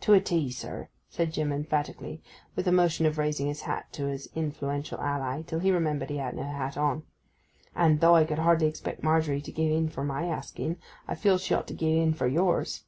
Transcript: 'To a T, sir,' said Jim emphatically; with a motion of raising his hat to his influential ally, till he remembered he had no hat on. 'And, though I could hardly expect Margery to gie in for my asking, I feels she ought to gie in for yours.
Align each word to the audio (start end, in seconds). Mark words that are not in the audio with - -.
'To 0.00 0.14
a 0.14 0.20
T, 0.20 0.50
sir,' 0.50 0.88
said 1.08 1.32
Jim 1.32 1.52
emphatically; 1.52 2.20
with 2.56 2.66
a 2.66 2.72
motion 2.72 3.06
of 3.06 3.18
raising 3.18 3.46
his 3.46 3.60
hat 3.60 3.86
to 3.92 4.06
his 4.08 4.28
influential 4.34 4.98
ally, 4.98 5.42
till 5.42 5.60
he 5.60 5.70
remembered 5.70 6.10
he 6.10 6.16
had 6.16 6.34
no 6.34 6.42
hat 6.42 6.76
on. 6.76 7.04
'And, 7.76 8.00
though 8.00 8.16
I 8.16 8.24
could 8.24 8.40
hardly 8.40 8.66
expect 8.66 9.04
Margery 9.04 9.40
to 9.40 9.52
gie 9.52 9.76
in 9.76 9.88
for 9.88 10.02
my 10.02 10.24
asking, 10.26 10.78
I 11.06 11.14
feels 11.14 11.42
she 11.44 11.54
ought 11.54 11.68
to 11.68 11.74
gie 11.74 12.00
in 12.00 12.14
for 12.14 12.26
yours. 12.26 12.82